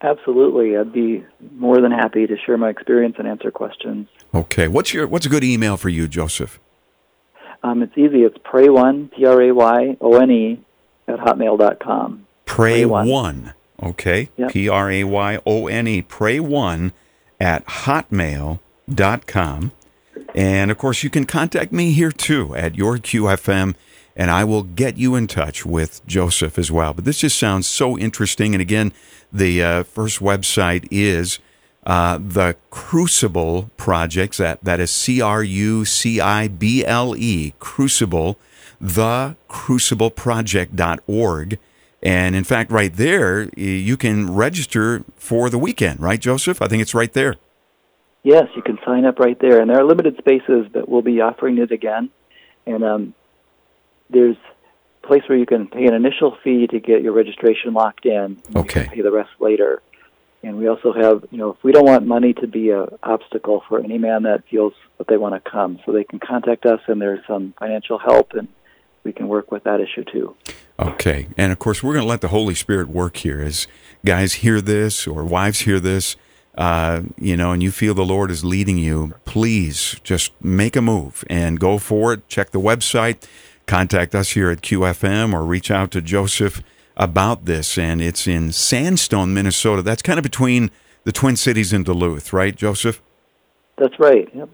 Absolutely, 0.02 0.76
I'd 0.76 0.92
be 0.92 1.25
more 1.57 1.80
than 1.80 1.92
happy 1.92 2.26
to 2.26 2.37
share 2.38 2.57
my 2.57 2.71
experience 2.71 3.16
and 3.19 3.28
answer 3.28 3.50
questions. 3.50 4.09
Okay, 4.35 4.66
what's 4.66 4.95
your 4.95 5.07
what's 5.07 5.26
a 5.26 5.28
good 5.28 5.45
email 5.45 5.76
for 5.76 5.90
you, 5.90 6.09
Joseph? 6.09 6.59
Um, 7.62 7.83
it's 7.83 7.97
easy. 7.99 8.23
It's 8.23 8.38
pray 8.42 8.71
one 8.71 9.11
p 9.14 9.26
r 9.26 9.42
a 9.42 9.52
y 9.52 9.97
o 10.00 10.16
n 10.16 10.30
e 10.30 10.61
at 11.07 11.19
hotmail 11.19 11.59
dot 11.59 11.80
com. 11.80 12.26
Pray, 12.47 12.85
one. 12.85 13.09
one. 13.09 13.54
Okay. 13.83 14.30
Yep. 14.37 14.50
P 14.50 14.69
r 14.69 14.90
a 14.90 15.04
y 15.04 15.38
o 15.45 15.66
n 15.66 15.87
e. 15.87 16.02
Pray 16.02 16.40
one 16.40 16.92
at 17.38 17.64
hotmail 17.66 18.61
dot 18.92 19.26
com. 19.26 19.73
And 20.35 20.71
of 20.71 20.78
course, 20.78 21.02
you 21.02 21.11
can 21.11 21.26
contact 21.26 21.73
me 21.73 21.92
here 21.92 22.12
too 22.12 22.54
at 22.54 22.75
your 22.75 22.99
QFM, 22.99 23.75
and 24.17 24.31
I 24.31 24.45
will 24.45 24.62
get 24.62 24.97
you 24.97 25.14
in 25.14 25.26
touch 25.26 25.67
with 25.67 26.00
Joseph 26.07 26.59
as 26.59 26.71
well. 26.71 26.95
But 26.95 27.05
this 27.05 27.19
just 27.19 27.38
sounds 27.38 27.67
so 27.67 27.99
interesting. 27.99 28.55
And 28.55 28.62
again, 28.62 28.93
the 29.33 29.62
uh, 29.62 29.85
first 29.85 30.21
website 30.21 30.88
is 30.90 31.38
uh, 31.85 32.19
the 32.21 32.57
Crucible 32.71 33.71
Projects. 33.76 34.38
That 34.38 34.64
that 34.64 34.81
is 34.81 34.90
C 34.90 35.21
R 35.21 35.43
U 35.43 35.85
C 35.85 36.21
I 36.21 36.49
B 36.49 36.83
L 36.85 37.14
E 37.17 37.52
Crucible, 37.59 38.37
the 38.81 39.37
Crucibleproject.org. 39.49 41.59
And 42.02 42.35
in 42.35 42.45
fact, 42.45 42.71
right 42.71 42.95
there, 42.95 43.50
you 43.57 43.99
can 43.99 44.35
register 44.35 45.05
for 45.17 45.50
the 45.50 45.59
weekend, 45.59 46.00
right, 46.00 46.19
Joseph? 46.19 46.62
I 46.62 46.67
think 46.67 46.81
it's 46.81 46.95
right 46.95 47.12
there. 47.12 47.37
Yes, 48.23 48.47
you 48.57 48.62
can 48.62 48.79
sign 48.87 49.05
up 49.05 49.19
right 49.19 49.38
there. 49.38 49.61
And 49.61 49.69
there 49.71 49.81
are 49.81 49.85
limited 49.85 50.17
spaces, 50.17 50.67
but 50.73 50.88
we'll 50.88 51.02
be 51.02 51.21
offering 51.21 51.59
it 51.59 51.73
again. 51.73 52.09
And 52.67 52.83
um, 52.85 53.14
there's 54.12 54.37
a 55.02 55.07
place 55.07 55.23
where 55.29 55.38
you 55.38 55.47
can 55.47 55.67
pay 55.67 55.87
an 55.87 55.95
initial 55.95 56.37
fee 56.43 56.67
to 56.69 56.81
get 56.81 57.02
your 57.02 57.12
registration 57.12 57.73
locked 57.75 58.07
in. 58.07 58.40
Okay. 58.55 58.87
pay 58.87 59.00
the 59.00 59.11
rest 59.11 59.31
later. 59.40 59.83
And 60.43 60.57
we 60.57 60.69
also 60.69 60.93
have, 60.93 61.26
you 61.31 61.38
know, 61.38 61.50
if 61.50 61.62
we 61.62 61.73
don't 61.73 61.85
want 61.85 62.07
money 62.07 62.33
to 62.35 62.47
be 62.47 62.71
an 62.71 62.87
obstacle 63.02 63.62
for 63.69 63.79
any 63.79 63.99
man 63.99 64.23
that 64.23 64.45
feels 64.50 64.73
that 64.97 65.07
they 65.07 65.19
want 65.19 65.35
to 65.43 65.50
come, 65.50 65.79
so 65.85 65.93
they 65.93 66.05
can 66.05 66.19
contact 66.19 66.64
us, 66.64 66.81
and 66.87 67.00
there's 67.00 67.21
some 67.26 67.52
financial 67.59 67.99
help, 67.99 68.33
and 68.33 68.49
we 69.05 69.12
can 69.12 69.29
work 69.29 69.52
with 69.52 69.64
that 69.64 69.81
issue 69.81 70.05
too. 70.11 70.35
Okay. 70.79 71.29
And 71.37 71.52
of 71.52 71.59
course, 71.59 71.83
we're 71.83 71.93
going 71.93 72.05
to 72.05 72.09
let 72.09 72.23
the 72.23 72.29
Holy 72.29 72.55
Spirit 72.55 72.88
work 72.88 73.19
here 73.19 73.43
as 73.43 73.67
guys 74.05 74.35
hear 74.35 74.62
this 74.62 75.07
or 75.07 75.25
wives 75.25 75.61
hear 75.61 75.79
this. 75.79 76.17
Uh, 76.57 77.02
you 77.19 77.37
know, 77.37 77.52
and 77.52 77.62
you 77.62 77.71
feel 77.71 77.95
the 77.95 78.05
Lord 78.05 78.31
is 78.31 78.45
leading 78.45 78.76
you, 78.76 79.14
please 79.25 79.97
just 80.02 80.33
make 80.43 80.75
a 80.75 80.83
move 80.83 81.25
and 81.31 81.61
go 81.61 81.79
for 81.79 82.12
it. 82.12 82.29
Check 82.29 82.50
the 82.50 82.61
website 82.61 83.26
contact 83.71 84.17
us 84.17 84.31
here 84.31 84.50
at 84.50 84.62
QFM 84.62 85.33
or 85.33 85.45
reach 85.45 85.71
out 85.71 85.93
to 85.93 86.03
Joseph 86.03 86.61
about 86.97 87.45
this. 87.45 87.79
And 87.79 88.03
it's 88.03 88.27
in 88.27 88.50
Sandstone, 88.50 89.33
Minnesota. 89.33 89.81
That's 89.81 90.03
kind 90.03 90.19
of 90.19 90.25
between 90.25 90.73
the 91.05 91.12
Twin 91.12 91.37
Cities 91.37 91.73
and 91.73 91.85
Duluth, 91.85 92.33
right, 92.33 92.55
Joseph? 92.55 93.00
That's 93.79 93.99
right. 94.00 94.29
Yep. 94.35 94.49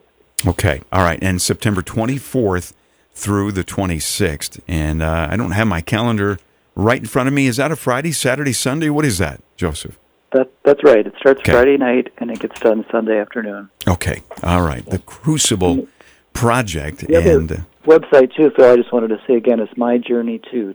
Okay. 0.46 0.82
All 0.92 1.02
right. 1.02 1.18
And 1.22 1.40
September 1.40 1.80
24th 1.80 2.74
through 3.12 3.52
the 3.52 3.64
26th. 3.64 4.60
And 4.68 5.02
uh, 5.02 5.28
I 5.30 5.36
don't 5.36 5.52
have 5.52 5.66
my 5.66 5.80
calendar 5.80 6.38
right 6.74 7.00
in 7.00 7.06
front 7.06 7.26
of 7.26 7.32
me. 7.32 7.46
Is 7.46 7.56
that 7.56 7.72
a 7.72 7.76
Friday, 7.76 8.12
Saturday, 8.12 8.52
Sunday? 8.52 8.90
What 8.90 9.06
is 9.06 9.16
that, 9.16 9.40
Joseph? 9.56 9.98
That, 10.32 10.50
that's 10.62 10.84
right. 10.84 11.06
It 11.06 11.14
starts 11.18 11.40
okay. 11.40 11.52
Friday 11.52 11.78
night 11.78 12.12
and 12.18 12.30
it 12.30 12.40
gets 12.40 12.60
done 12.60 12.84
Sunday 12.92 13.18
afternoon. 13.18 13.70
Okay. 13.88 14.22
All 14.42 14.60
right. 14.60 14.84
The 14.84 14.98
Crucible 14.98 15.88
Project. 16.36 17.02
and 17.04 17.66
website 17.86 18.34
too, 18.34 18.50
Phil. 18.56 18.72
I 18.72 18.76
just 18.76 18.92
wanted 18.92 19.08
to 19.08 19.18
say 19.26 19.34
again, 19.34 19.60
it's 19.60 19.76
my 19.76 19.98
journey 19.98 20.40
to 20.50 20.74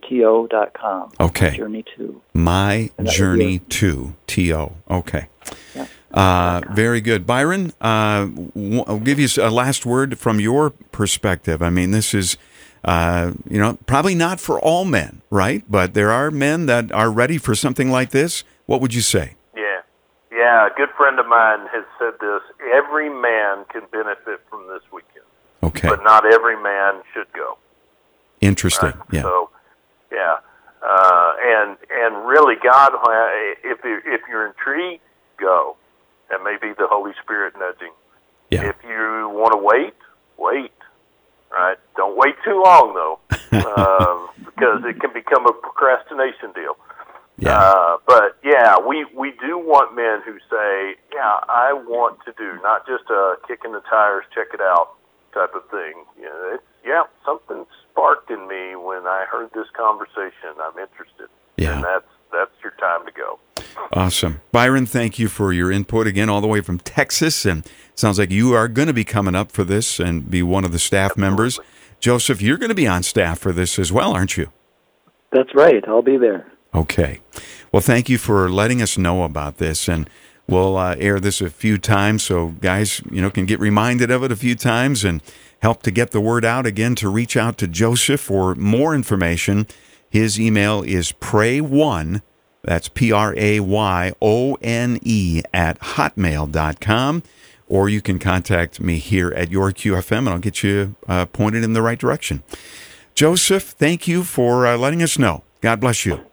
dot 0.50 0.74
com. 0.74 1.12
Okay. 1.20 1.51
My 1.51 1.58
journey 1.58 1.86
two. 1.96 2.22
My 2.34 2.89
journey 3.03 3.60
to 3.60 4.15
to. 4.27 4.72
Okay. 4.89 5.27
Yeah. 5.75 5.88
Uh, 6.13 6.62
very 6.72 7.01
good, 7.01 7.25
Byron. 7.25 7.74
Uh, 7.80 8.27
I'll 8.88 9.00
give 9.00 9.20
you 9.20 9.27
a 9.41 9.50
last 9.50 9.86
word 9.86 10.18
from 10.18 10.39
your 10.39 10.72
perspective. 10.91 11.62
I 11.62 11.70
mean, 11.70 11.91
this 11.91 12.13
is. 12.13 12.38
Uh, 12.84 13.34
you 13.48 13.60
know, 13.60 13.77
probably 13.86 14.15
not 14.15 14.39
for 14.39 14.60
all 14.60 14.86
men, 14.86 15.22
right? 15.30 15.63
But 15.70 15.94
there 15.94 16.10
are 16.10 16.32
men 16.32 16.65
that 16.65 16.91
are 16.91 17.12
ready 17.12 17.38
for 17.38 17.53
something 17.53 17.91
like 17.91 18.10
this. 18.10 18.44
What 18.65 18.82
would 18.82 18.96
you 18.96 19.01
say? 19.01 19.36
Yeah, 19.56 19.82
yeah. 20.32 20.65
A 20.65 20.72
good 20.75 20.89
friend 20.98 21.20
of 21.20 21.27
mine 21.27 21.68
has 21.72 21.86
said 22.00 22.13
this: 22.20 22.41
every 22.74 23.08
man 23.08 23.65
can 23.72 23.82
benefit 23.91 24.41
from 24.50 24.65
this 24.68 24.82
weekend. 24.91 25.11
Okay. 25.63 25.88
But 25.88 26.03
not 26.03 26.25
every 26.25 26.62
man 26.62 27.01
should 27.13 27.32
go. 27.34 27.58
Interesting. 28.39 28.89
Right? 28.89 29.08
Yeah. 29.12 29.22
So, 29.22 29.50
yeah. 30.12 30.38
Uh, 30.84 31.34
and 31.44 31.77
and 31.91 32.27
really, 32.27 32.56
God, 32.62 32.91
if 33.63 33.80
if 33.84 34.22
you're 34.27 34.48
intrigued, 34.48 35.03
go. 35.38 35.77
That 36.30 36.44
may 36.44 36.56
be 36.62 36.74
the 36.74 36.88
Holy 36.88 37.12
Spirit 37.22 37.53
nudging. 37.60 37.91
Yeah. 38.50 38.70
If 38.70 38.77
you 38.84 39.30
want 39.32 39.51
to 39.51 39.58
wait, 39.58 39.94
wait. 40.38 40.72
Right. 41.51 41.77
Don't 41.98 42.18
wait 42.18 42.36
too 42.46 42.63
long 42.65 42.94
though, 42.96 43.20
uh, 43.51 44.27
because 44.46 44.82
it 44.86 45.00
can 45.01 45.13
become 45.13 45.46
a 45.46 45.53
procrastination 45.53 46.53
deal. 46.56 46.77
Yeah. 47.38 47.58
Uh, 47.58 47.98
but 48.08 48.38
yeah, 48.44 48.77
we 48.80 49.06
we 49.15 49.32
do 49.32 49.58
want 49.58 49.96
men 49.96 50.22
who 50.25 50.39
say, 50.50 50.96
"Yeah, 51.13 51.39
I 51.50 51.74
want 51.74 52.20
to 52.25 52.34
do 52.38 52.60
not 52.63 52.88
just 52.88 53.10
a 53.10 53.36
kick 53.48 53.62
in 53.65 53.74
the 53.74 53.82
tires, 53.82 54.25
check 54.34 54.48
it 54.53 54.62
out." 54.62 54.96
Type 55.33 55.53
of 55.55 55.63
thing. 55.69 55.93
You 56.17 56.25
know, 56.25 56.51
it's 56.53 56.63
yeah, 56.85 57.03
something 57.25 57.65
sparked 57.91 58.29
in 58.29 58.47
me 58.47 58.75
when 58.75 59.05
I 59.05 59.25
heard 59.29 59.50
this 59.53 59.67
conversation. 59.75 60.55
I'm 60.61 60.77
interested. 60.77 61.29
Yeah, 61.57 61.75
and 61.75 61.83
that's 61.83 62.05
that's 62.31 62.51
your 62.63 62.73
time 62.79 63.05
to 63.05 63.11
go. 63.11 63.39
Awesome, 63.93 64.41
Byron. 64.51 64.85
Thank 64.85 65.19
you 65.19 65.27
for 65.27 65.53
your 65.53 65.71
input 65.71 66.07
again, 66.07 66.29
all 66.29 66.41
the 66.41 66.47
way 66.47 66.61
from 66.61 66.79
Texas, 66.79 67.45
and 67.45 67.65
sounds 67.95 68.19
like 68.19 68.31
you 68.31 68.53
are 68.53 68.67
going 68.67 68.88
to 68.88 68.93
be 68.93 69.03
coming 69.03 69.35
up 69.35 69.51
for 69.51 69.63
this 69.63 70.00
and 70.00 70.29
be 70.29 70.41
one 70.43 70.65
of 70.65 70.71
the 70.71 70.79
staff 70.79 71.11
Absolutely. 71.11 71.29
members. 71.29 71.59
Joseph, 72.00 72.41
you're 72.41 72.57
going 72.57 72.69
to 72.69 72.75
be 72.75 72.88
on 72.88 73.03
staff 73.03 73.38
for 73.39 73.51
this 73.51 73.77
as 73.77 73.91
well, 73.91 74.13
aren't 74.13 74.35
you? 74.35 74.51
That's 75.31 75.53
right. 75.53 75.88
I'll 75.88 76.01
be 76.01 76.17
there. 76.17 76.51
Okay. 76.73 77.21
Well, 77.71 77.81
thank 77.81 78.09
you 78.09 78.17
for 78.17 78.50
letting 78.50 78.81
us 78.81 78.97
know 78.97 79.23
about 79.23 79.57
this 79.57 79.88
and 79.88 80.09
We'll 80.51 80.75
uh, 80.75 80.98
air 81.00 81.22
this 81.22 81.39
a 81.39 81.50
few 81.50 81.77
times 81.77 82.24
so 82.24 82.50
guys, 82.50 83.01
you 83.10 83.22
know, 83.22 83.31
can 83.31 83.46
get 83.46 83.62
reminded 83.62 84.12
of 84.12 84.22
it 84.24 84.34
a 84.34 84.36
few 84.36 84.53
times 84.53 85.05
and 85.05 85.24
help 85.62 85.81
to 85.84 85.91
get 85.91 86.12
the 86.12 86.20
word 86.20 86.43
out 86.43 86.65
again 86.65 86.93
to 86.96 87.08
reach 87.08 87.38
out 87.38 87.58
to 87.60 87.67
Joseph 87.67 88.20
for 88.20 88.53
more 88.55 88.93
information. 88.93 89.65
His 90.10 90.38
email 90.38 90.84
is 90.84 91.13
pray1, 91.13 92.22
that's 92.63 92.89
P 92.89 93.13
R 93.13 93.34
A 93.38 93.62
Y 93.62 94.12
O 94.22 94.55
N 94.62 95.00
E, 95.01 95.41
at 95.53 95.79
hotmail.com. 95.79 97.24
Or 97.67 97.88
you 97.88 98.01
can 98.01 98.20
contact 98.20 98.81
me 98.81 98.98
here 98.98 99.31
at 99.31 99.51
your 99.51 99.72
QFM 99.72 100.17
and 100.17 100.29
I'll 100.29 100.39
get 100.39 100.63
you 100.63 100.98
uh, 101.08 101.27
pointed 101.27 101.63
in 101.63 101.72
the 101.72 101.81
right 101.81 101.98
direction. 101.98 102.43
Joseph, 103.15 103.63
thank 103.63 104.05
you 104.05 104.25
for 104.25 104.67
uh, 104.67 104.75
letting 104.75 105.01
us 105.01 105.17
know. 105.17 105.43
God 105.62 105.79
bless 105.79 106.05
you. 106.05 106.30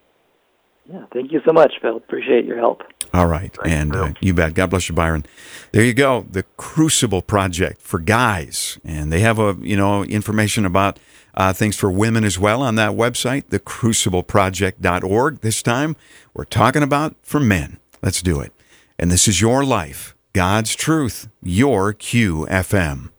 Yeah, 0.90 1.04
thank 1.12 1.32
you 1.32 1.40
so 1.44 1.52
much, 1.52 1.74
Phil. 1.82 1.96
Appreciate 1.96 2.46
your 2.46 2.58
help. 2.58 2.82
All 3.12 3.26
right. 3.26 3.52
Thanks, 3.54 3.70
and 3.70 3.94
uh, 3.94 4.12
you 4.20 4.32
bet. 4.32 4.54
God 4.54 4.70
bless 4.70 4.88
you, 4.88 4.94
Byron. 4.94 5.26
There 5.72 5.84
you 5.84 5.92
go. 5.92 6.26
The 6.30 6.44
Crucible 6.56 7.20
Project 7.22 7.82
for 7.82 7.98
guys. 7.98 8.78
And 8.84 9.12
they 9.12 9.20
have 9.20 9.38
a, 9.38 9.56
you 9.60 9.76
know, 9.76 10.02
information 10.04 10.64
about 10.64 10.98
uh, 11.34 11.52
things 11.52 11.76
for 11.76 11.90
women 11.90 12.24
as 12.24 12.38
well 12.38 12.62
on 12.62 12.76
that 12.76 12.92
website, 12.92 13.44
thecrucibleproject.org. 13.44 15.40
This 15.40 15.62
time 15.62 15.96
we're 16.32 16.44
talking 16.44 16.82
about 16.82 17.16
for 17.22 17.38
men. 17.38 17.78
Let's 18.02 18.22
do 18.22 18.40
it. 18.40 18.52
And 18.98 19.10
this 19.10 19.28
is 19.28 19.40
your 19.40 19.64
life. 19.64 20.14
God's 20.32 20.74
truth, 20.74 21.28
your 21.42 21.92
QFM. 21.92 23.10